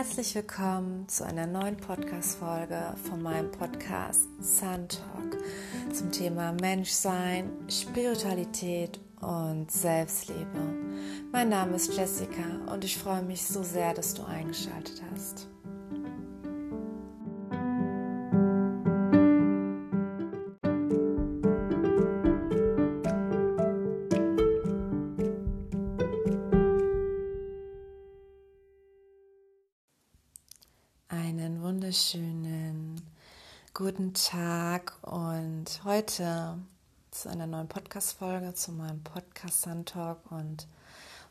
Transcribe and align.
Herzlich 0.00 0.34
willkommen 0.34 1.06
zu 1.10 1.26
einer 1.26 1.46
neuen 1.46 1.76
Podcast-Folge 1.76 2.94
von 3.06 3.20
meinem 3.20 3.50
Podcast 3.50 4.30
Sun 4.40 4.88
Talk 4.88 5.36
zum 5.92 6.10
Thema 6.10 6.52
Menschsein, 6.52 7.50
Spiritualität 7.68 8.98
und 9.20 9.70
Selbstliebe. 9.70 10.74
Mein 11.32 11.50
Name 11.50 11.76
ist 11.76 11.94
Jessica 11.94 12.72
und 12.72 12.82
ich 12.82 12.96
freue 12.96 13.20
mich 13.20 13.44
so 13.44 13.62
sehr, 13.62 13.92
dass 13.92 14.14
du 14.14 14.24
eingeschaltet 14.24 15.02
hast. 15.12 15.46
Tag 34.24 34.98
und 35.02 35.82
heute 35.84 36.58
zu 37.10 37.30
einer 37.30 37.46
neuen 37.46 37.68
Podcast-Folge, 37.68 38.52
zu 38.54 38.72
meinem 38.72 39.02
Podcast 39.02 39.62
Sun 39.62 39.86
Talk. 39.86 40.18
Und 40.30 40.68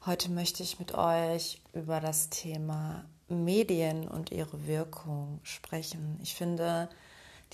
heute 0.06 0.32
möchte 0.32 0.64
ich 0.64 0.80
mit 0.80 0.96
euch 0.96 1.62
über 1.74 2.00
das 2.00 2.30
Thema 2.30 3.06
Medien 3.28 4.08
und 4.08 4.32
ihre 4.32 4.66
Wirkung 4.66 5.40
sprechen. 5.44 6.20
Ich 6.24 6.34
finde 6.36 6.90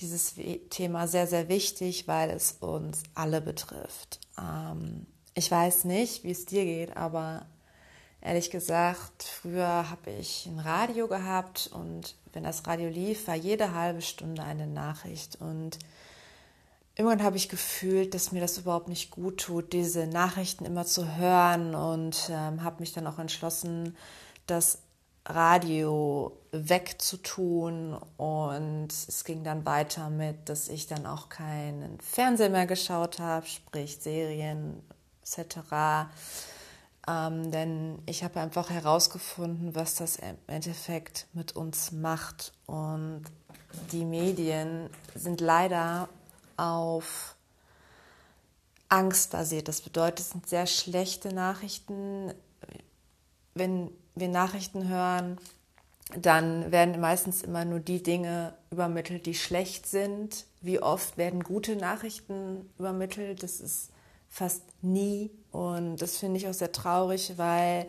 dieses 0.00 0.34
Thema 0.70 1.06
sehr, 1.06 1.26
sehr 1.26 1.48
wichtig, 1.48 2.08
weil 2.08 2.30
es 2.30 2.52
uns 2.60 3.02
alle 3.14 3.40
betrifft. 3.40 4.20
Ähm, 4.38 5.06
ich 5.34 5.50
weiß 5.50 5.84
nicht, 5.84 6.24
wie 6.24 6.30
es 6.30 6.46
dir 6.46 6.64
geht, 6.64 6.96
aber 6.96 7.46
Ehrlich 8.26 8.50
gesagt, 8.50 9.22
früher 9.22 9.88
habe 9.88 10.10
ich 10.10 10.46
ein 10.46 10.58
Radio 10.58 11.06
gehabt 11.06 11.70
und 11.72 12.16
wenn 12.32 12.42
das 12.42 12.66
Radio 12.66 12.88
lief, 12.88 13.28
war 13.28 13.36
jede 13.36 13.72
halbe 13.72 14.02
Stunde 14.02 14.42
eine 14.42 14.66
Nachricht. 14.66 15.36
Und 15.40 15.78
irgendwann 16.96 17.22
habe 17.22 17.36
ich 17.36 17.48
gefühlt, 17.48 18.14
dass 18.14 18.32
mir 18.32 18.40
das 18.40 18.58
überhaupt 18.58 18.88
nicht 18.88 19.12
gut 19.12 19.38
tut, 19.38 19.72
diese 19.72 20.08
Nachrichten 20.08 20.64
immer 20.64 20.84
zu 20.84 21.16
hören 21.16 21.76
und 21.76 22.28
ähm, 22.28 22.64
habe 22.64 22.80
mich 22.80 22.92
dann 22.92 23.06
auch 23.06 23.20
entschlossen, 23.20 23.96
das 24.48 24.80
Radio 25.24 26.36
wegzutun 26.50 27.96
und 28.16 28.88
es 28.90 29.22
ging 29.22 29.44
dann 29.44 29.64
weiter 29.64 30.10
mit, 30.10 30.48
dass 30.48 30.68
ich 30.68 30.88
dann 30.88 31.06
auch 31.06 31.28
keinen 31.28 32.00
Fernseher 32.00 32.50
mehr 32.50 32.66
geschaut 32.66 33.20
habe, 33.20 33.46
sprich 33.46 33.98
Serien 33.98 34.82
etc. 35.22 36.08
Ähm, 37.08 37.50
denn 37.52 37.98
ich 38.06 38.24
habe 38.24 38.40
einfach 38.40 38.70
herausgefunden, 38.70 39.74
was 39.74 39.94
das 39.94 40.16
im 40.16 40.36
Endeffekt 40.46 41.26
mit 41.32 41.54
uns 41.54 41.92
macht. 41.92 42.52
Und 42.66 43.24
die 43.92 44.04
Medien 44.04 44.90
sind 45.14 45.40
leider 45.40 46.08
auf 46.56 47.36
Angst 48.88 49.30
basiert. 49.30 49.68
Das 49.68 49.80
bedeutet, 49.80 50.20
es 50.20 50.30
sind 50.30 50.48
sehr 50.48 50.66
schlechte 50.66 51.32
Nachrichten. 51.32 52.32
Wenn 53.54 53.90
wir 54.14 54.28
Nachrichten 54.28 54.88
hören, 54.88 55.38
dann 56.14 56.70
werden 56.70 57.00
meistens 57.00 57.42
immer 57.42 57.64
nur 57.64 57.80
die 57.80 58.02
Dinge 58.02 58.54
übermittelt, 58.70 59.26
die 59.26 59.34
schlecht 59.34 59.86
sind. 59.86 60.46
Wie 60.60 60.80
oft 60.80 61.18
werden 61.18 61.42
gute 61.42 61.76
Nachrichten 61.76 62.70
übermittelt? 62.78 63.42
Das 63.42 63.60
ist 63.60 63.90
fast 64.36 64.62
nie. 64.82 65.30
Und 65.50 65.96
das 65.96 66.18
finde 66.18 66.36
ich 66.36 66.46
auch 66.46 66.52
sehr 66.52 66.70
traurig, 66.70 67.38
weil 67.38 67.88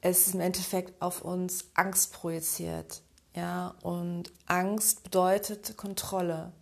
es 0.00 0.32
im 0.32 0.40
Endeffekt 0.40 1.02
auf 1.02 1.22
uns 1.22 1.64
Angst 1.74 2.12
projiziert. 2.12 3.02
Ja, 3.34 3.74
und 3.82 4.30
Angst 4.46 5.02
bedeutet 5.02 5.76
Kontrolle. 5.76 6.52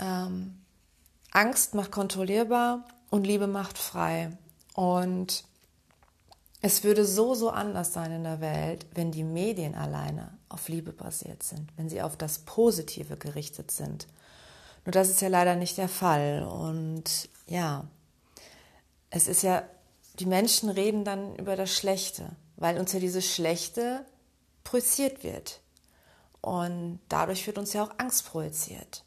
Ähm, 0.00 0.62
Angst 1.32 1.74
macht 1.74 1.92
kontrollierbar 1.92 2.86
und 3.10 3.26
Liebe 3.26 3.46
macht 3.46 3.76
frei. 3.76 4.38
Und 4.74 5.44
es 6.62 6.82
würde 6.82 7.04
so, 7.04 7.34
so 7.34 7.50
anders 7.50 7.92
sein 7.92 8.12
in 8.12 8.24
der 8.24 8.40
Welt, 8.40 8.86
wenn 8.94 9.12
die 9.12 9.24
Medien 9.24 9.74
alleine 9.74 10.32
auf 10.48 10.68
Liebe 10.68 10.92
basiert 10.92 11.42
sind, 11.42 11.70
wenn 11.76 11.90
sie 11.90 12.00
auf 12.00 12.16
das 12.16 12.38
Positive 12.38 13.18
gerichtet 13.18 13.70
sind. 13.70 14.06
Nur 14.84 14.92
das 14.92 15.08
ist 15.08 15.20
ja 15.20 15.28
leider 15.28 15.56
nicht 15.56 15.78
der 15.78 15.88
Fall. 15.88 16.42
Und 16.42 17.28
ja, 17.46 17.84
es 19.10 19.28
ist 19.28 19.42
ja, 19.42 19.62
die 20.18 20.26
Menschen 20.26 20.70
reden 20.70 21.04
dann 21.04 21.36
über 21.36 21.56
das 21.56 21.70
Schlechte, 21.70 22.30
weil 22.56 22.78
uns 22.78 22.92
ja 22.92 23.00
dieses 23.00 23.26
Schlechte 23.26 24.04
projiziert 24.64 25.22
wird. 25.22 25.60
Und 26.40 27.00
dadurch 27.08 27.46
wird 27.46 27.58
uns 27.58 27.72
ja 27.72 27.84
auch 27.84 27.90
Angst 27.98 28.26
projiziert. 28.26 29.04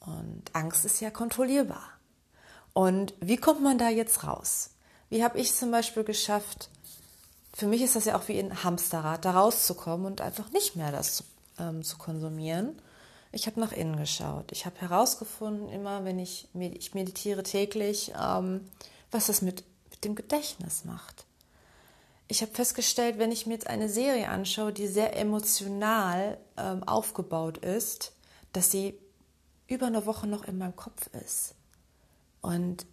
Und 0.00 0.44
Angst 0.54 0.84
ist 0.84 1.00
ja 1.00 1.10
kontrollierbar. 1.10 1.84
Und 2.72 3.14
wie 3.20 3.36
kommt 3.36 3.62
man 3.62 3.76
da 3.76 3.90
jetzt 3.90 4.24
raus? 4.24 4.70
Wie 5.10 5.22
habe 5.24 5.38
ich 5.38 5.54
zum 5.54 5.70
Beispiel 5.70 6.04
geschafft, 6.04 6.70
für 7.52 7.66
mich 7.66 7.82
ist 7.82 7.96
das 7.96 8.04
ja 8.04 8.16
auch 8.16 8.28
wie 8.28 8.38
ein 8.38 8.62
Hamsterrad, 8.62 9.24
da 9.24 9.32
rauszukommen 9.32 10.06
und 10.06 10.20
einfach 10.20 10.50
nicht 10.52 10.76
mehr 10.76 10.92
das 10.92 11.16
zu, 11.16 11.24
ähm, 11.58 11.82
zu 11.82 11.98
konsumieren 11.98 12.80
ich 13.32 13.46
habe 13.46 13.60
nach 13.60 13.72
innen 13.72 13.96
geschaut. 13.96 14.50
Ich 14.52 14.66
habe 14.66 14.80
herausgefunden, 14.80 15.68
immer 15.68 16.04
wenn 16.04 16.18
ich, 16.18 16.48
ich 16.54 16.94
meditiere 16.94 17.42
täglich, 17.42 18.12
ähm, 18.20 18.68
was 19.10 19.26
das 19.26 19.42
mit, 19.42 19.64
mit 19.90 20.04
dem 20.04 20.14
Gedächtnis 20.14 20.84
macht. 20.84 21.26
Ich 22.26 22.42
habe 22.42 22.52
festgestellt, 22.52 23.18
wenn 23.18 23.32
ich 23.32 23.46
mir 23.46 23.54
jetzt 23.54 23.66
eine 23.66 23.88
Serie 23.88 24.28
anschaue, 24.28 24.72
die 24.72 24.86
sehr 24.86 25.16
emotional 25.16 26.38
ähm, 26.56 26.82
aufgebaut 26.84 27.58
ist, 27.58 28.12
dass 28.52 28.70
sie 28.70 28.98
über 29.66 29.86
eine 29.86 30.06
Woche 30.06 30.26
noch 30.26 30.44
in 30.44 30.58
meinem 30.58 30.76
Kopf 30.76 31.08
ist. 31.26 31.54
Und 32.40 32.86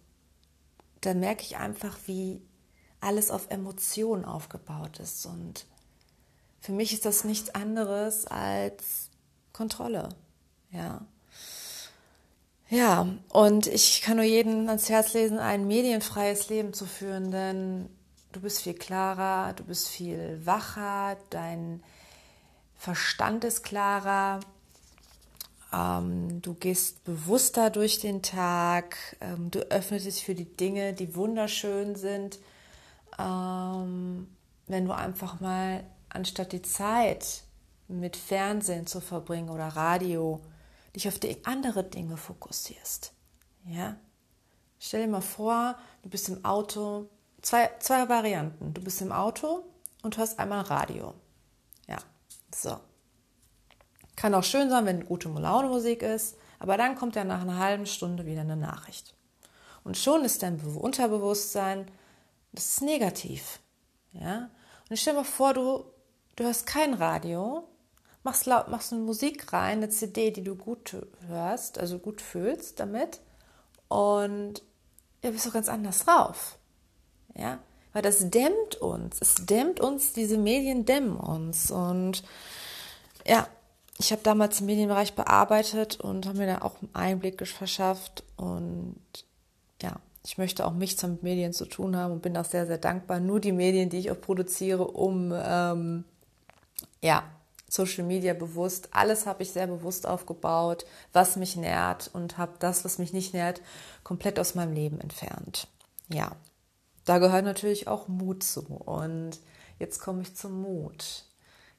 dann 1.00 1.20
merke 1.20 1.42
ich 1.42 1.56
einfach, 1.56 1.96
wie 2.06 2.42
alles 3.00 3.30
auf 3.30 3.50
Emotionen 3.50 4.24
aufgebaut 4.24 4.98
ist. 4.98 5.24
Und 5.26 5.66
für 6.60 6.72
mich 6.72 6.92
ist 6.92 7.04
das 7.04 7.24
nichts 7.24 7.50
anderes 7.50 8.26
als 8.26 9.10
Kontrolle. 9.52 10.08
Ja. 10.70 11.00
Ja, 12.70 13.06
und 13.30 13.66
ich 13.66 14.02
kann 14.02 14.16
nur 14.16 14.26
jedem 14.26 14.68
ans 14.68 14.90
Herz 14.90 15.14
lesen, 15.14 15.38
ein 15.38 15.66
medienfreies 15.66 16.50
Leben 16.50 16.74
zu 16.74 16.84
führen, 16.84 17.30
denn 17.30 17.88
du 18.32 18.40
bist 18.40 18.60
viel 18.60 18.74
klarer, 18.74 19.54
du 19.54 19.64
bist 19.64 19.88
viel 19.88 20.40
wacher, 20.44 21.16
dein 21.30 21.82
Verstand 22.76 23.44
ist 23.44 23.62
klarer, 23.64 24.40
ähm, 25.72 26.42
du 26.42 26.54
gehst 26.54 27.04
bewusster 27.04 27.70
durch 27.70 28.00
den 28.00 28.22
Tag, 28.22 28.96
ähm, 29.22 29.50
du 29.50 29.60
öffnest 29.70 30.04
dich 30.04 30.24
für 30.24 30.34
die 30.34 30.56
Dinge, 30.56 30.92
die 30.92 31.14
wunderschön 31.14 31.96
sind. 31.96 32.38
Ähm, 33.18 34.28
wenn 34.66 34.84
du 34.84 34.92
einfach 34.92 35.40
mal 35.40 35.84
anstatt 36.10 36.52
die 36.52 36.62
Zeit 36.62 37.42
mit 37.88 38.16
Fernsehen 38.16 38.86
zu 38.86 39.00
verbringen 39.00 39.48
oder 39.48 39.68
Radio, 39.68 40.40
dich 40.94 41.08
auf 41.08 41.18
die 41.18 41.44
andere 41.44 41.84
Dinge 41.84 42.16
fokussierst. 42.16 43.12
Ja? 43.66 43.96
Stell 44.78 45.02
dir 45.02 45.08
mal 45.08 45.20
vor, 45.20 45.76
du 46.02 46.08
bist 46.08 46.28
im 46.28 46.44
Auto, 46.44 47.08
zwei, 47.42 47.70
zwei 47.80 48.08
Varianten. 48.08 48.74
Du 48.74 48.82
bist 48.82 49.00
im 49.02 49.12
Auto 49.12 49.64
und 50.02 50.16
hörst 50.16 50.38
einmal 50.38 50.62
Radio. 50.62 51.14
Ja, 51.86 51.98
so. 52.54 52.78
Kann 54.16 54.34
auch 54.34 54.44
schön 54.44 54.70
sein, 54.70 54.86
wenn 54.86 55.04
gute 55.06 55.28
Laune-Musik 55.28 56.02
ist, 56.02 56.36
aber 56.58 56.76
dann 56.76 56.96
kommt 56.96 57.14
ja 57.16 57.24
nach 57.24 57.42
einer 57.42 57.58
halben 57.58 57.86
Stunde 57.86 58.26
wieder 58.26 58.40
eine 58.40 58.56
Nachricht. 58.56 59.14
Und 59.84 59.96
schon 59.96 60.24
ist 60.24 60.42
dein 60.42 60.60
Unterbewusstsein, 60.60 61.90
das 62.52 62.66
ist 62.66 62.82
negativ. 62.82 63.60
Ja? 64.12 64.50
Und 64.88 64.98
stell 64.98 65.14
dir 65.14 65.20
mal 65.20 65.24
vor, 65.24 65.54
du, 65.54 65.84
du 66.36 66.44
hörst 66.44 66.66
kein 66.66 66.94
Radio, 66.94 67.68
machst, 68.28 68.44
laut, 68.44 68.68
machst 68.68 68.92
eine 68.92 69.00
Musik 69.00 69.52
rein, 69.54 69.78
eine 69.78 69.88
CD, 69.88 70.30
die 70.30 70.44
du 70.44 70.54
gut 70.54 70.94
hörst, 71.26 71.78
also 71.78 71.98
gut 71.98 72.20
fühlst 72.20 72.78
damit 72.78 73.20
und 73.88 74.62
ja, 75.24 75.30
bist 75.30 75.46
du 75.46 75.50
ganz 75.50 75.70
anders 75.70 76.04
drauf. 76.04 76.58
Ja, 77.34 77.58
weil 77.92 78.02
das 78.02 78.30
dämmt 78.30 78.76
uns. 78.76 79.16
Es 79.20 79.34
dämmt 79.46 79.80
uns, 79.80 80.12
diese 80.12 80.36
Medien 80.36 80.84
dämmen 80.84 81.16
uns. 81.16 81.70
Und 81.70 82.22
ja, 83.26 83.48
ich 83.98 84.12
habe 84.12 84.22
damals 84.22 84.60
im 84.60 84.66
Medienbereich 84.66 85.14
bearbeitet 85.14 85.98
und 85.98 86.26
habe 86.26 86.38
mir 86.38 86.46
da 86.46 86.62
auch 86.62 86.80
einen 86.82 86.94
Einblick 86.94 87.46
verschafft. 87.46 88.24
Und 88.36 89.00
ja, 89.80 89.96
ich 90.24 90.36
möchte 90.36 90.66
auch 90.66 90.74
nichts 90.74 91.02
mit 91.02 91.22
Medien 91.22 91.54
zu 91.54 91.64
tun 91.64 91.96
haben 91.96 92.12
und 92.12 92.22
bin 92.22 92.36
auch 92.36 92.44
sehr, 92.44 92.66
sehr 92.66 92.78
dankbar. 92.78 93.20
Nur 93.20 93.40
die 93.40 93.52
Medien, 93.52 93.88
die 93.88 93.98
ich 93.98 94.10
auch 94.10 94.20
produziere, 94.20 94.86
um 94.86 95.32
ähm, 95.34 96.04
ja, 97.00 97.24
Social 97.68 98.04
Media 98.04 98.34
bewusst. 98.34 98.88
Alles 98.92 99.26
habe 99.26 99.42
ich 99.42 99.52
sehr 99.52 99.66
bewusst 99.66 100.06
aufgebaut, 100.06 100.86
was 101.12 101.36
mich 101.36 101.56
nährt 101.56 102.10
und 102.12 102.38
habe 102.38 102.54
das, 102.58 102.84
was 102.84 102.98
mich 102.98 103.12
nicht 103.12 103.34
nährt, 103.34 103.60
komplett 104.02 104.40
aus 104.40 104.54
meinem 104.54 104.72
Leben 104.72 105.00
entfernt. 105.00 105.68
Ja, 106.08 106.32
da 107.04 107.18
gehört 107.18 107.44
natürlich 107.44 107.88
auch 107.88 108.08
Mut 108.08 108.42
zu. 108.42 108.62
Und 108.62 109.38
jetzt 109.78 110.00
komme 110.00 110.22
ich 110.22 110.34
zum 110.34 110.62
Mut. 110.62 111.24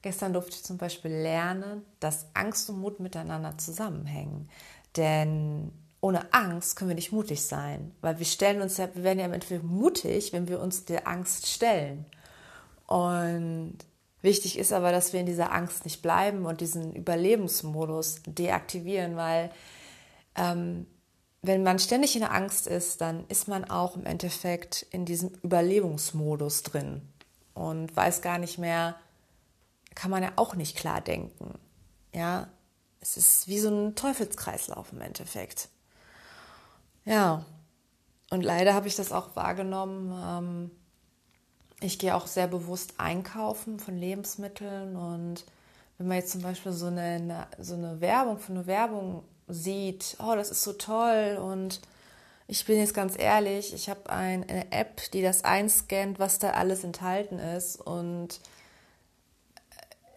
Gestern 0.02 0.32
durfte 0.32 0.52
ich 0.52 0.64
zum 0.64 0.78
Beispiel 0.78 1.10
lernen, 1.10 1.84
dass 1.98 2.26
Angst 2.34 2.70
und 2.70 2.80
Mut 2.80 3.00
miteinander 3.00 3.58
zusammenhängen. 3.58 4.48
Denn 4.96 5.72
ohne 6.00 6.32
Angst 6.32 6.76
können 6.76 6.88
wir 6.88 6.94
nicht 6.94 7.12
mutig 7.12 7.42
sein, 7.42 7.94
weil 8.00 8.18
wir 8.18 8.26
stellen 8.26 8.62
uns 8.62 8.78
ja, 8.78 8.88
wir 8.94 9.04
werden 9.04 9.18
ja 9.18 9.26
im 9.26 9.34
Endeffekt 9.34 9.64
mutig, 9.64 10.32
wenn 10.32 10.48
wir 10.48 10.60
uns 10.60 10.86
der 10.86 11.06
Angst 11.06 11.46
stellen. 11.46 12.06
Und 12.86 13.78
wichtig 14.22 14.58
ist 14.58 14.72
aber, 14.72 14.92
dass 14.92 15.12
wir 15.12 15.20
in 15.20 15.26
dieser 15.26 15.52
Angst 15.52 15.84
nicht 15.84 16.02
bleiben 16.02 16.46
und 16.46 16.60
diesen 16.60 16.92
Überlebensmodus 16.92 18.22
deaktivieren, 18.26 19.16
weil 19.16 19.50
ähm, 20.34 20.86
wenn 21.42 21.62
man 21.62 21.78
ständig 21.78 22.14
in 22.14 22.20
der 22.20 22.34
Angst 22.34 22.66
ist, 22.66 23.00
dann 23.00 23.26
ist 23.28 23.48
man 23.48 23.64
auch 23.64 23.96
im 23.96 24.04
Endeffekt 24.04 24.86
in 24.90 25.04
diesem 25.06 25.30
Überlebensmodus 25.42 26.62
drin 26.62 27.02
und 27.54 27.94
weiß 27.96 28.20
gar 28.20 28.38
nicht 28.38 28.58
mehr, 28.58 28.96
kann 29.94 30.10
man 30.10 30.22
ja 30.22 30.32
auch 30.36 30.54
nicht 30.54 30.76
klar 30.76 31.00
denken. 31.00 31.58
Ja, 32.14 32.48
es 33.00 33.16
ist 33.16 33.48
wie 33.48 33.58
so 33.58 33.70
ein 33.70 33.94
Teufelskreislauf 33.94 34.92
im 34.92 35.00
Endeffekt. 35.00 35.68
Ja, 37.04 37.46
und 38.30 38.42
leider 38.42 38.74
habe 38.74 38.88
ich 38.88 38.96
das 38.96 39.10
auch 39.10 39.34
wahrgenommen. 39.34 40.12
Ähm, 40.12 40.70
ich 41.80 41.98
gehe 41.98 42.14
auch 42.14 42.26
sehr 42.26 42.46
bewusst 42.46 42.94
einkaufen 42.98 43.78
von 43.78 43.96
Lebensmitteln 43.96 44.96
und 44.96 45.44
wenn 45.98 46.08
man 46.08 46.18
jetzt 46.18 46.32
zum 46.32 46.42
Beispiel 46.42 46.72
so 46.72 46.86
eine, 46.86 47.46
so 47.58 47.74
eine 47.74 48.00
Werbung 48.00 48.38
für 48.38 48.52
eine 48.52 48.66
Werbung 48.66 49.22
sieht, 49.48 50.16
oh, 50.18 50.34
das 50.34 50.50
ist 50.50 50.62
so 50.62 50.72
toll 50.72 51.38
und 51.42 51.80
ich 52.46 52.64
bin 52.64 52.78
jetzt 52.78 52.94
ganz 52.94 53.18
ehrlich, 53.18 53.74
ich 53.74 53.88
habe 53.88 54.10
eine 54.10 54.72
App, 54.72 55.10
die 55.12 55.22
das 55.22 55.44
einscannt, 55.44 56.18
was 56.18 56.38
da 56.38 56.50
alles 56.50 56.84
enthalten 56.84 57.38
ist 57.38 57.80
und 57.80 58.40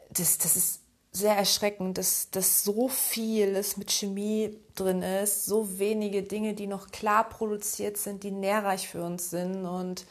das, 0.10 0.38
das 0.38 0.56
ist 0.56 0.80
sehr 1.12 1.36
erschreckend, 1.38 1.98
dass, 2.00 2.32
dass 2.32 2.64
so 2.64 2.88
vieles 2.88 3.78
mit 3.78 3.92
Chemie 3.92 4.58
drin 4.76 5.04
ist, 5.04 5.46
so 5.46 5.78
wenige 5.78 6.24
Dinge, 6.24 6.56
die 6.56 6.66
noch 6.66 6.90
klar 6.90 7.30
produziert 7.30 7.98
sind, 7.98 8.24
die 8.24 8.32
nährreich 8.32 8.88
für 8.88 9.04
uns 9.04 9.30
sind. 9.30 9.66
Und 9.66 10.06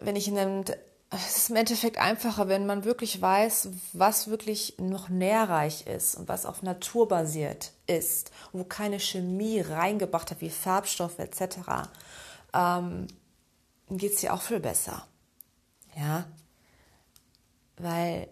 wenn 0.00 0.16
ich 0.16 0.28
in 0.28 0.38
einem, 0.38 0.64
es 1.10 1.36
ist 1.36 1.50
im 1.50 1.56
Endeffekt 1.56 1.98
einfacher, 1.98 2.48
wenn 2.48 2.66
man 2.66 2.84
wirklich 2.84 3.20
weiß, 3.20 3.70
was 3.92 4.28
wirklich 4.28 4.76
noch 4.78 5.08
nährreich 5.08 5.86
ist 5.86 6.14
und 6.14 6.28
was 6.28 6.46
auf 6.46 6.62
Natur 6.62 7.08
basiert 7.08 7.72
ist, 7.86 8.30
wo 8.52 8.64
keine 8.64 9.00
Chemie 9.00 9.60
reingebracht 9.60 10.30
hat, 10.30 10.40
wie 10.40 10.50
Farbstoffe 10.50 11.18
etc., 11.18 11.88
ähm, 12.52 13.06
geht 13.88 14.14
es 14.14 14.20
dir 14.20 14.34
auch 14.34 14.42
viel 14.42 14.60
besser. 14.60 15.06
Ja, 15.96 16.26
weil 17.76 18.28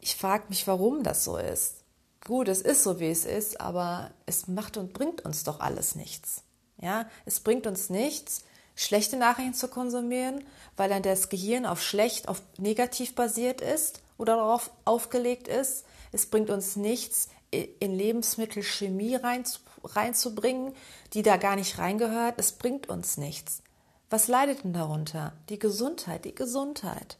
ich 0.00 0.16
frage 0.16 0.44
mich, 0.48 0.66
warum 0.66 1.02
das 1.02 1.24
so 1.24 1.36
ist. 1.36 1.84
Gut, 2.24 2.48
es 2.48 2.60
ist 2.60 2.82
so, 2.82 3.00
wie 3.00 3.10
es 3.10 3.24
ist, 3.24 3.60
aber 3.60 4.10
es 4.24 4.48
macht 4.48 4.76
und 4.76 4.92
bringt 4.92 5.24
uns 5.24 5.44
doch 5.44 5.60
alles 5.60 5.94
nichts. 5.94 6.42
Ja, 6.78 7.08
es 7.24 7.40
bringt 7.40 7.66
uns 7.66 7.90
nichts, 7.90 8.42
schlechte 8.76 9.16
Nachrichten 9.16 9.54
zu 9.54 9.68
konsumieren, 9.68 10.44
weil 10.76 10.88
dann 10.88 11.02
das 11.02 11.28
Gehirn 11.28 11.66
auf 11.66 11.82
schlecht, 11.82 12.28
auf 12.28 12.40
negativ 12.58 13.14
basiert 13.14 13.60
ist 13.60 14.00
oder 14.18 14.36
darauf 14.36 14.70
aufgelegt 14.84 15.48
ist. 15.48 15.84
Es 16.12 16.26
bringt 16.26 16.50
uns 16.50 16.76
nichts, 16.76 17.28
in 17.50 17.94
Lebensmittel 17.94 18.62
Chemie 18.62 19.16
rein, 19.16 19.44
reinzubringen, 19.82 20.74
die 21.14 21.22
da 21.22 21.36
gar 21.36 21.56
nicht 21.56 21.78
reingehört. 21.78 22.34
Es 22.38 22.52
bringt 22.52 22.88
uns 22.88 23.16
nichts. 23.16 23.62
Was 24.10 24.28
leidet 24.28 24.64
denn 24.64 24.72
darunter? 24.72 25.32
Die 25.48 25.58
Gesundheit, 25.58 26.24
die 26.24 26.34
Gesundheit. 26.34 27.18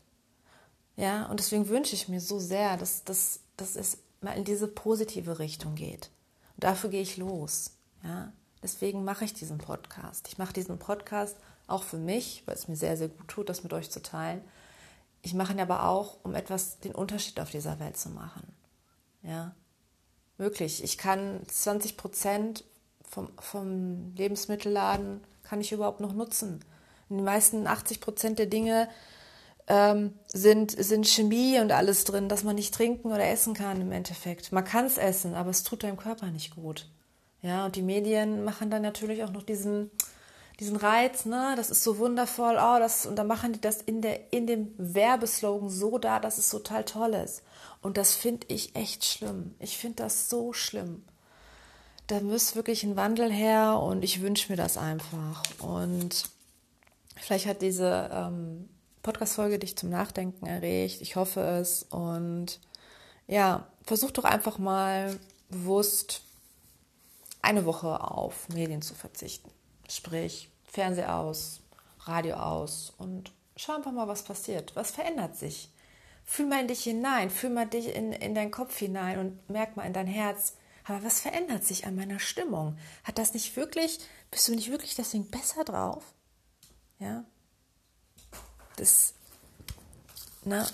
Ja, 0.96 1.26
und 1.26 1.40
deswegen 1.40 1.68
wünsche 1.68 1.94
ich 1.94 2.08
mir 2.08 2.20
so 2.20 2.38
sehr, 2.38 2.76
dass, 2.76 3.04
dass, 3.04 3.40
dass 3.56 3.76
es 3.76 3.98
mal 4.20 4.36
in 4.36 4.44
diese 4.44 4.68
positive 4.68 5.38
Richtung 5.38 5.74
geht. 5.74 6.10
Und 6.54 6.64
dafür 6.64 6.90
gehe 6.90 7.02
ich 7.02 7.16
los. 7.16 7.72
Ja, 8.02 8.32
deswegen 8.62 9.04
mache 9.04 9.24
ich 9.24 9.34
diesen 9.34 9.58
Podcast. 9.58 10.28
Ich 10.28 10.38
mache 10.38 10.52
diesen 10.52 10.78
Podcast 10.78 11.36
auch 11.66 11.82
für 11.82 11.98
mich, 11.98 12.42
weil 12.46 12.54
es 12.54 12.68
mir 12.68 12.76
sehr, 12.76 12.96
sehr 12.96 13.08
gut 13.08 13.28
tut, 13.28 13.48
das 13.48 13.62
mit 13.62 13.72
euch 13.72 13.90
zu 13.90 14.00
teilen. 14.02 14.42
Ich 15.22 15.34
mache 15.34 15.52
ihn 15.52 15.60
aber 15.60 15.88
auch, 15.88 16.18
um 16.22 16.34
etwas 16.34 16.78
den 16.78 16.94
Unterschied 16.94 17.40
auf 17.40 17.50
dieser 17.50 17.80
Welt 17.80 17.96
zu 17.96 18.10
machen. 18.10 18.46
Ja, 19.22 19.54
wirklich. 20.38 20.84
Ich 20.84 20.98
kann 20.98 21.40
20 21.48 21.96
Prozent 21.96 22.64
vom, 23.02 23.28
vom 23.38 24.14
Lebensmittelladen 24.14 25.22
kann 25.42 25.60
ich 25.60 25.72
überhaupt 25.72 26.00
noch 26.00 26.12
nutzen. 26.12 26.64
Die 27.08 27.14
meisten 27.14 27.66
80 27.66 28.00
Prozent 28.00 28.38
der 28.38 28.46
Dinge, 28.46 28.88
ähm, 29.68 30.14
sind, 30.28 30.70
sind 30.70 31.06
Chemie 31.06 31.58
und 31.60 31.72
alles 31.72 32.04
drin, 32.04 32.28
dass 32.28 32.44
man 32.44 32.54
nicht 32.54 32.74
trinken 32.74 33.08
oder 33.08 33.28
essen 33.28 33.54
kann 33.54 33.80
im 33.80 33.92
Endeffekt. 33.92 34.52
Man 34.52 34.64
kann 34.64 34.86
es 34.86 34.98
essen, 34.98 35.34
aber 35.34 35.50
es 35.50 35.64
tut 35.64 35.82
deinem 35.82 35.96
Körper 35.96 36.26
nicht 36.30 36.54
gut. 36.54 36.88
Ja, 37.42 37.66
und 37.66 37.76
die 37.76 37.82
Medien 37.82 38.44
machen 38.44 38.70
dann 38.70 38.82
natürlich 38.82 39.22
auch 39.22 39.30
noch 39.30 39.42
diesen, 39.42 39.90
diesen 40.58 40.76
Reiz, 40.76 41.26
ne, 41.26 41.54
das 41.56 41.70
ist 41.70 41.84
so 41.84 41.98
wundervoll, 41.98 42.56
oh, 42.58 42.78
das, 42.78 43.06
und 43.06 43.16
dann 43.16 43.26
machen 43.26 43.52
die 43.52 43.60
das 43.60 43.82
in, 43.82 44.00
der, 44.00 44.32
in 44.32 44.46
dem 44.46 44.72
Werbeslogan 44.78 45.68
so 45.68 45.98
da, 45.98 46.18
dass 46.18 46.38
es 46.38 46.48
total 46.48 46.84
toll 46.84 47.14
ist. 47.14 47.42
Und 47.82 47.98
das 47.98 48.14
finde 48.14 48.46
ich 48.48 48.74
echt 48.74 49.04
schlimm. 49.04 49.54
Ich 49.60 49.76
finde 49.76 49.96
das 50.02 50.28
so 50.28 50.52
schlimm. 50.52 51.04
Da 52.06 52.20
muss 52.20 52.56
wirklich 52.56 52.84
ein 52.84 52.96
Wandel 52.96 53.30
her 53.32 53.80
und 53.80 54.02
ich 54.02 54.22
wünsche 54.22 54.50
mir 54.50 54.56
das 54.56 54.76
einfach. 54.78 55.42
Und 55.58 56.30
vielleicht 57.16 57.46
hat 57.46 57.62
diese 57.62 58.10
ähm, 58.12 58.68
Podcast-Folge 59.02 59.58
dich 59.58 59.76
zum 59.76 59.90
Nachdenken 59.90 60.46
erregt. 60.46 61.00
Ich 61.00 61.16
hoffe 61.16 61.40
es. 61.40 61.84
Und 61.84 62.60
ja, 63.26 63.66
versuch 63.84 64.10
doch 64.10 64.24
einfach 64.24 64.58
mal 64.58 65.18
bewusst 65.48 66.22
eine 67.46 67.64
Woche 67.64 68.00
auf 68.00 68.48
Medien 68.48 68.82
zu 68.82 68.94
verzichten. 68.94 69.50
Sprich, 69.88 70.50
Fernseher 70.64 71.14
aus, 71.14 71.60
Radio 72.00 72.34
aus 72.36 72.92
und 72.98 73.32
schau 73.56 73.76
einfach 73.76 73.92
mal, 73.92 74.08
was 74.08 74.24
passiert. 74.24 74.74
Was 74.74 74.90
verändert 74.90 75.36
sich? 75.36 75.70
Fühl 76.24 76.46
mal 76.46 76.60
in 76.60 76.68
dich 76.68 76.82
hinein, 76.82 77.30
fühl 77.30 77.50
mal 77.50 77.66
dich 77.66 77.94
in, 77.94 78.12
in 78.12 78.34
deinen 78.34 78.50
Kopf 78.50 78.76
hinein 78.76 79.20
und 79.20 79.48
merk 79.48 79.76
mal 79.76 79.84
in 79.84 79.92
dein 79.92 80.08
Herz, 80.08 80.54
aber 80.82 81.04
was 81.04 81.20
verändert 81.20 81.64
sich 81.64 81.86
an 81.86 81.94
meiner 81.94 82.18
Stimmung? 82.18 82.76
Hat 83.04 83.18
das 83.18 83.32
nicht 83.32 83.54
wirklich, 83.54 84.00
bist 84.30 84.48
du 84.48 84.54
nicht 84.54 84.70
wirklich 84.70 84.96
deswegen 84.96 85.30
besser 85.30 85.64
drauf? 85.64 86.02
Ja, 86.98 87.24
das, 88.76 89.14
na, 90.44 90.66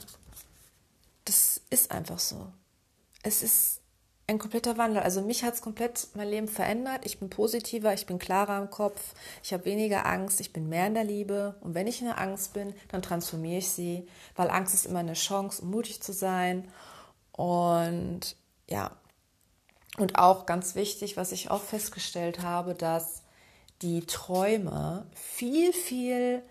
das 1.27 1.61
ist 1.69 1.91
einfach 1.91 2.19
so. 2.19 2.51
Es 3.23 3.43
ist 3.43 3.82
ein 4.27 4.39
kompletter 4.39 4.79
Wandel. 4.79 5.03
Also 5.03 5.21
mich 5.21 5.43
hat 5.43 5.55
es 5.55 5.63
komplett 5.63 6.09
mein 6.15 6.29
Leben 6.29 6.49
verändert. 6.49 7.05
Ich 7.05 7.19
bin 7.19 7.29
positiver, 7.29 7.93
ich 7.93 8.07
bin 8.07 8.19
klarer 8.19 8.59
im 8.61 8.71
Kopf, 8.71 9.15
ich 9.43 9.53
habe 9.53 9.65
weniger 9.65 10.07
Angst, 10.07 10.41
ich 10.41 10.53
bin 10.53 10.69
mehr 10.69 10.87
in 10.87 10.95
der 10.95 11.05
Liebe. 11.05 11.57
Und 11.61 11.75
wenn 11.75 11.87
ich 11.87 12.01
in 12.01 12.07
der 12.07 12.21
Angst 12.21 12.53
bin, 12.53 12.75
dann 12.89 13.03
transformiere 13.03 13.59
ich 13.59 13.69
sie, 13.69 14.07
weil 14.37 14.51
Angst 14.51 14.75
ist 14.75 14.87
immer 14.87 15.01
eine 15.01 15.15
Chance, 15.15 15.63
um 15.63 15.71
mutig 15.71 16.03
zu 16.03 16.13
sein. 16.13 16.69
Und 17.33 18.37
ja, 18.69 18.93
und 19.99 20.19
auch 20.19 20.47
ganz 20.47 20.75
wichtig, 20.75 21.17
was 21.17 21.33
ich 21.33 21.51
auch 21.51 21.61
festgestellt 21.61 22.43
habe, 22.43 22.75
dass 22.75 23.23
die 23.83 24.07
Träume 24.07 25.07
viel, 25.15 25.73
viel 25.73 26.43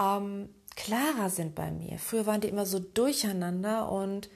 ähm, 0.00 0.48
klarer 0.74 1.30
sind 1.30 1.54
bei 1.54 1.70
mir. 1.70 1.98
Früher 1.98 2.26
waren 2.26 2.40
die 2.40 2.48
immer 2.48 2.66
so 2.66 2.78
durcheinander 2.78 3.90
und 3.90 4.30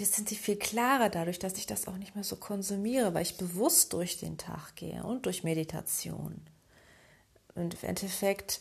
jetzt 0.00 0.14
sind 0.14 0.28
sie 0.28 0.36
viel 0.36 0.56
klarer 0.56 1.08
dadurch, 1.08 1.38
dass 1.38 1.54
ich 1.54 1.66
das 1.66 1.86
auch 1.86 1.96
nicht 1.96 2.14
mehr 2.14 2.24
so 2.24 2.36
konsumiere, 2.36 3.14
weil 3.14 3.22
ich 3.22 3.36
bewusst 3.36 3.92
durch 3.92 4.18
den 4.18 4.38
Tag 4.38 4.74
gehe 4.76 5.02
und 5.04 5.26
durch 5.26 5.44
Meditation. 5.44 6.40
Und 7.54 7.74
im 7.82 7.88
Endeffekt 7.88 8.60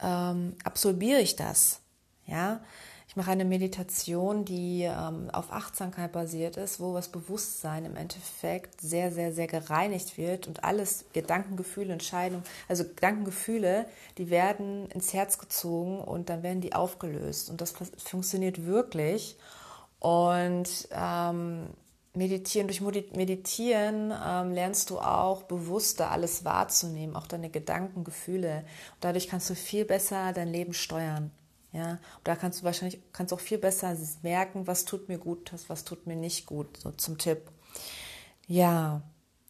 ähm, 0.00 0.56
absorbiere 0.64 1.20
ich 1.20 1.36
das. 1.36 1.80
Ja, 2.26 2.60
ich 3.12 3.16
mache 3.16 3.32
eine 3.32 3.44
Meditation, 3.44 4.46
die 4.46 4.84
ähm, 4.84 5.28
auf 5.32 5.52
Achtsamkeit 5.52 6.12
basiert 6.12 6.56
ist, 6.56 6.80
wo 6.80 6.94
das 6.94 7.08
Bewusstsein 7.08 7.84
im 7.84 7.94
Endeffekt 7.94 8.80
sehr, 8.80 9.12
sehr, 9.12 9.34
sehr 9.34 9.48
gereinigt 9.48 10.16
wird 10.16 10.46
und 10.48 10.64
alles, 10.64 11.04
Gedanken, 11.12 11.56
Gefühle, 11.56 11.92
Entscheidungen, 11.92 12.42
also 12.68 12.84
Gedankengefühle, 12.84 13.84
die 14.16 14.30
werden 14.30 14.88
ins 14.92 15.12
Herz 15.12 15.36
gezogen 15.36 16.00
und 16.00 16.30
dann 16.30 16.42
werden 16.42 16.62
die 16.62 16.74
aufgelöst. 16.74 17.50
Und 17.50 17.60
das 17.60 17.74
funktioniert 17.98 18.64
wirklich. 18.64 19.36
Und 20.02 20.88
ähm, 20.90 21.68
Meditieren, 22.12 22.66
durch 22.66 22.80
Meditieren 22.80 24.12
ähm, 24.12 24.52
lernst 24.52 24.90
du 24.90 24.98
auch 24.98 25.44
bewusster 25.44 26.10
alles 26.10 26.44
wahrzunehmen, 26.44 27.14
auch 27.14 27.28
deine 27.28 27.50
Gedanken, 27.50 28.02
Gefühle. 28.02 28.64
Und 28.94 29.04
dadurch 29.04 29.28
kannst 29.28 29.48
du 29.48 29.54
viel 29.54 29.84
besser 29.84 30.32
dein 30.32 30.48
Leben 30.48 30.74
steuern. 30.74 31.30
Ja, 31.70 31.92
und 31.92 32.00
da 32.24 32.34
kannst 32.34 32.60
du 32.60 32.64
wahrscheinlich 32.64 33.00
kannst 33.12 33.32
auch 33.32 33.38
viel 33.38 33.58
besser 33.58 33.96
merken, 34.22 34.66
was 34.66 34.84
tut 34.86 35.08
mir 35.08 35.18
gut, 35.18 35.52
was 35.68 35.84
tut 35.84 36.04
mir 36.08 36.16
nicht 36.16 36.46
gut, 36.46 36.78
so 36.78 36.90
zum 36.90 37.16
Tipp. 37.16 37.50
Ja, 38.48 39.02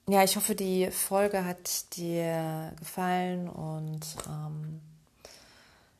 ja, 0.07 0.23
ich 0.23 0.37
hoffe, 0.37 0.55
die 0.55 0.91
Folge 0.91 1.47
hat 1.47 1.97
dir 1.97 2.75
gefallen 2.79 3.49
und 3.49 4.03
ähm, 4.29 4.83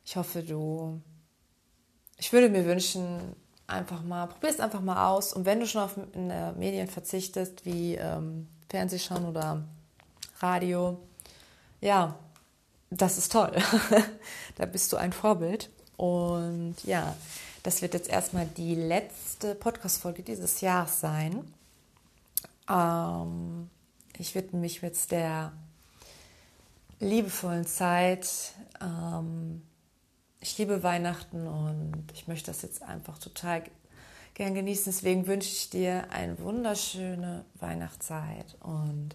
ich 0.05 0.17
hoffe, 0.17 0.43
du, 0.43 1.01
ich 2.19 2.35
würde 2.35 2.51
mir 2.51 2.67
wünschen, 2.67 3.35
einfach 3.73 4.03
mal, 4.03 4.27
probier 4.27 4.51
es 4.51 4.61
einfach 4.61 4.81
mal 4.81 5.09
aus. 5.09 5.33
Und 5.33 5.45
wenn 5.45 5.61
du 5.61 5.67
schon 5.67 5.83
auf 5.83 5.97
äh, 6.15 6.53
Medien 6.53 6.89
verzichtest, 6.89 7.65
wie 7.65 7.95
ähm, 7.97 8.49
Fernsehschauen 8.69 9.27
oder 9.27 9.63
Radio, 10.41 10.99
ja, 11.81 12.17
das 12.91 13.19
ist 13.19 13.33
toll. 13.33 13.53
da 14.57 14.67
bist 14.67 14.93
du 14.93 14.97
ein 14.97 15.13
Vorbild. 15.13 15.71
Und 15.97 16.77
ja, 16.85 17.15
das 17.63 17.83
wird 17.83 17.95
jetzt 17.95 18.09
erstmal 18.09 18.47
die 18.47 18.75
letzte 18.75 19.55
Podcast-Folge 19.55 20.23
dieses 20.23 20.61
Jahres 20.61 21.01
sein. 21.01 21.45
Ähm, 22.69 23.71
ich 24.19 24.35
widme 24.35 24.61
mich 24.61 24.83
jetzt 24.83 25.11
der 25.11 25.53
liebevollen 27.01 27.67
Zeit. 27.67 28.53
Ähm, 28.81 29.63
ich 30.43 30.59
liebe 30.59 30.83
Weihnachten 30.83 31.47
und 31.47 32.05
ich 32.13 32.27
möchte 32.27 32.51
das 32.51 32.63
jetzt 32.63 32.83
einfach 32.83 33.19
total 33.19 33.63
gern 34.35 34.55
genießen. 34.55 34.93
Deswegen 34.93 35.27
wünsche 35.27 35.49
ich 35.49 35.71
dir 35.71 36.11
eine 36.11 36.39
wunderschöne 36.41 37.45
Weihnachtszeit 37.61 38.57
und 38.61 39.15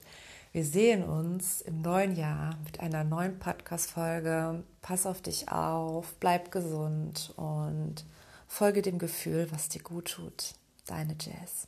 wir 0.53 0.63
sehen 0.63 1.03
uns 1.03 1.61
im 1.61 1.81
neuen 1.81 2.15
Jahr 2.15 2.57
mit 2.63 2.79
einer 2.79 3.03
neuen 3.03 3.37
Podcast-Folge. 3.37 4.63
Pass 4.81 5.05
auf 5.05 5.21
dich 5.21 5.51
auf, 5.51 6.15
bleib 6.19 6.51
gesund 6.51 7.33
und 7.35 8.05
folge 8.47 8.81
dem 8.81 8.97
Gefühl, 8.97 9.47
was 9.51 9.69
dir 9.69 9.83
gut 9.83 10.13
tut. 10.13 10.53
Deine 10.85 11.15
Jazz. 11.19 11.67